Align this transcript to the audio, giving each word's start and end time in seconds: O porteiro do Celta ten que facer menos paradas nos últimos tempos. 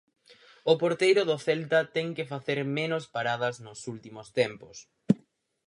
O 0.71 0.73
porteiro 0.81 1.21
do 1.29 1.37
Celta 1.45 1.79
ten 1.95 2.07
que 2.17 2.29
facer 2.33 2.59
menos 2.79 3.03
paradas 3.15 3.55
nos 3.65 3.79
últimos 3.93 4.27
tempos. 4.39 4.77